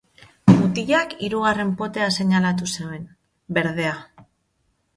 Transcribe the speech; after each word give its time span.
Mutilak 0.51 1.13
hirugarren 1.27 1.75
potea 1.83 2.09
seinalatu 2.23 2.71
zuen, 2.73 3.07
berdea. 3.59 3.95